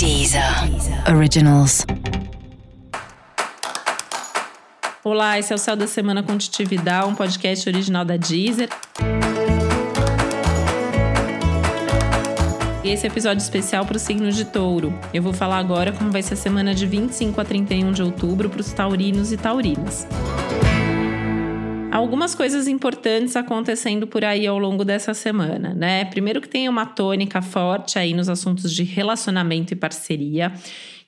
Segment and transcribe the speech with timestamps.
[0.00, 0.42] Deezer
[1.14, 1.84] Originals.
[5.04, 8.70] Olá, esse é o Céu da Semana com Titi Vidal, um podcast original da Deezer.
[12.82, 14.98] Esse é episódio especial para o signo de touro.
[15.12, 18.48] Eu vou falar agora como vai ser a semana de 25 a 31 de outubro
[18.48, 20.06] para os taurinos e taurinas
[21.90, 26.04] algumas coisas importantes acontecendo por aí ao longo dessa semana, né?
[26.04, 30.52] Primeiro que tem uma tônica forte aí nos assuntos de relacionamento e parceria,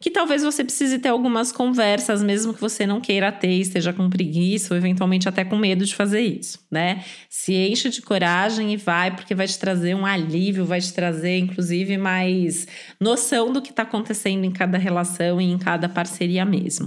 [0.00, 4.08] que talvez você precise ter algumas conversas, mesmo que você não queira ter, esteja com
[4.08, 7.04] preguiça ou eventualmente até com medo de fazer isso, né?
[7.28, 11.36] Se enche de coragem e vai, porque vai te trazer um alívio, vai te trazer,
[11.36, 12.66] inclusive, mais
[12.98, 16.86] noção do que está acontecendo em cada relação e em cada parceria mesmo.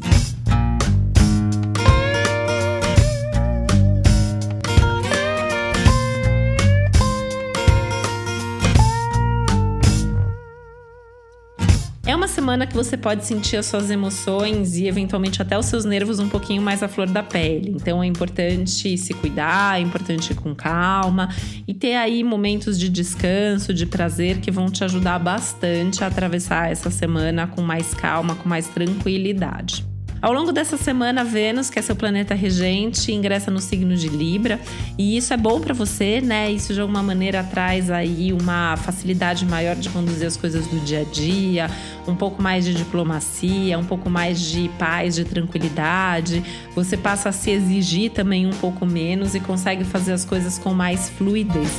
[12.14, 15.84] É uma semana que você pode sentir as suas emoções e eventualmente até os seus
[15.84, 17.72] nervos um pouquinho mais à flor da pele.
[17.72, 21.30] Então é importante se cuidar, é importante ir com calma
[21.68, 26.70] e ter aí momentos de descanso, de prazer que vão te ajudar bastante a atravessar
[26.70, 29.93] essa semana com mais calma, com mais tranquilidade.
[30.24, 34.58] Ao longo dessa semana, Vênus, que é seu planeta regente, ingressa no signo de Libra,
[34.98, 36.50] e isso é bom para você, né?
[36.50, 41.02] Isso de alguma maneira traz aí uma facilidade maior de conduzir as coisas do dia
[41.02, 41.70] a dia,
[42.08, 46.42] um pouco mais de diplomacia, um pouco mais de paz, de tranquilidade.
[46.74, 50.74] Você passa a se exigir também um pouco menos e consegue fazer as coisas com
[50.74, 51.70] mais fluidez.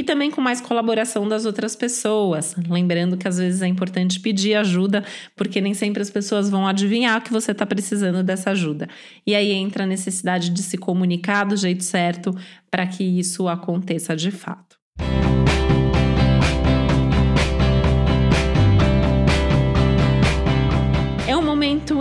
[0.00, 2.56] E também com mais colaboração das outras pessoas.
[2.70, 5.04] Lembrando que às vezes é importante pedir ajuda,
[5.36, 8.88] porque nem sempre as pessoas vão adivinhar que você está precisando dessa ajuda.
[9.26, 12.34] E aí entra a necessidade de se comunicar do jeito certo
[12.70, 14.79] para que isso aconteça de fato.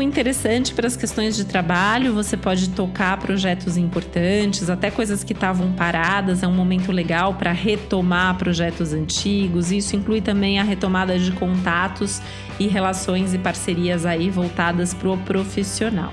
[0.09, 2.13] Interessante para as questões de trabalho.
[2.13, 6.41] Você pode tocar projetos importantes, até coisas que estavam paradas.
[6.41, 9.71] É um momento legal para retomar projetos antigos.
[9.71, 12.21] Isso inclui também a retomada de contatos
[12.59, 16.11] e relações e parcerias aí voltadas para o profissional.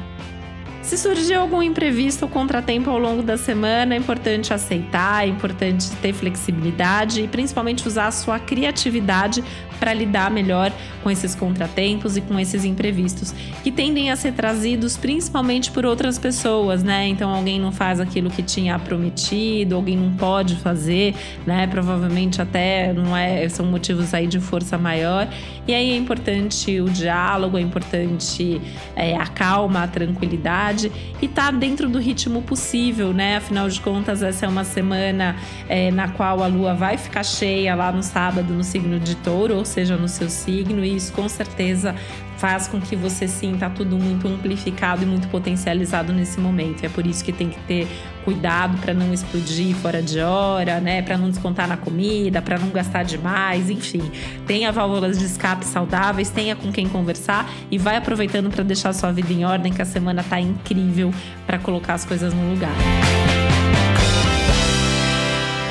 [0.87, 5.91] Se surgir algum imprevisto ou contratempo ao longo da semana, é importante aceitar, é importante
[5.97, 9.43] ter flexibilidade e principalmente usar a sua criatividade
[9.81, 14.97] para lidar melhor com esses contratempos e com esses imprevistos, que tendem a ser trazidos
[14.97, 17.09] principalmente por outras pessoas, né?
[17.09, 21.15] Então alguém não faz aquilo que tinha prometido, alguém não pode fazer,
[21.45, 21.67] né?
[21.67, 25.29] Provavelmente até não é, são motivos aí de força maior.
[25.67, 28.61] E aí é importante o diálogo, é importante
[28.95, 30.76] é, a calma, a tranquilidade
[31.21, 33.37] e tá dentro do ritmo possível, né?
[33.37, 35.37] Afinal de contas, essa é uma semana
[35.69, 39.57] é, na qual a lua vai ficar cheia lá no sábado no signo de touro,
[39.57, 41.95] ou seja, no seu signo, e isso com certeza
[42.37, 46.85] faz com que você sinta tudo muito amplificado e muito potencializado nesse momento.
[46.85, 47.89] É por isso que tem que ter
[48.25, 51.01] cuidado para não explodir fora de hora, né?
[51.01, 54.03] Para não descontar na comida, para não gastar demais, enfim.
[54.47, 59.13] Tenha válvulas de escape saudáveis, tenha com quem conversar e vai aproveitando para deixar sua
[59.13, 61.13] vida em ordem, que a semana tá incrível
[61.47, 62.75] para colocar as coisas no lugar.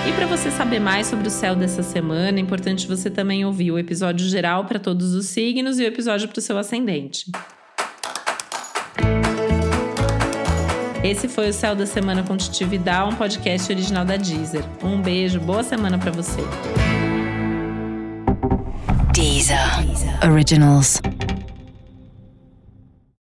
[0.07, 3.71] E para você saber mais sobre o céu dessa semana, é importante você também ouvir
[3.71, 7.31] o episódio geral para todos os signos e o episódio para o seu ascendente.
[11.03, 14.63] Esse foi o Céu da Semana com Titi Vidal, um podcast original da Deezer.
[14.83, 16.41] Um beijo, boa semana para você.
[19.13, 19.57] Deezer.
[20.27, 20.99] Originals.